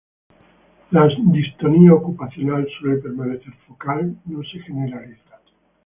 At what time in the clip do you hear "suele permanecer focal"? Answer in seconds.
2.79-4.17